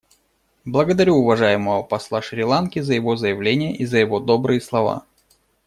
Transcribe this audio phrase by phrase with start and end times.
[0.65, 5.05] Благодарю уважаемого посла Шри-Ланки за его заявление и за его добрые слова.